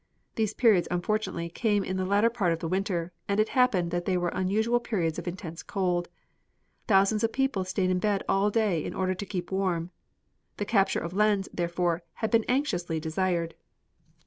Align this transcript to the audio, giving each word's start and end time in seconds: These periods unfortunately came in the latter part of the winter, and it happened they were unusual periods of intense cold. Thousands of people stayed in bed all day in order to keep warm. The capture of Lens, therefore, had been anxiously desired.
These 0.33 0.55
periods 0.55 0.87
unfortunately 0.89 1.47
came 1.49 1.83
in 1.83 1.95
the 1.95 2.07
latter 2.07 2.31
part 2.31 2.51
of 2.53 2.57
the 2.57 2.67
winter, 2.67 3.11
and 3.27 3.39
it 3.39 3.49
happened 3.49 3.91
they 3.91 4.17
were 4.17 4.29
unusual 4.29 4.79
periods 4.79 5.19
of 5.19 5.27
intense 5.27 5.61
cold. 5.61 6.09
Thousands 6.87 7.23
of 7.23 7.31
people 7.31 7.63
stayed 7.63 7.91
in 7.91 7.99
bed 7.99 8.23
all 8.27 8.49
day 8.49 8.83
in 8.83 8.95
order 8.95 9.13
to 9.13 9.25
keep 9.27 9.51
warm. 9.51 9.91
The 10.57 10.65
capture 10.65 10.97
of 10.99 11.13
Lens, 11.13 11.49
therefore, 11.53 12.01
had 12.13 12.31
been 12.31 12.45
anxiously 12.49 12.99
desired. 12.99 13.53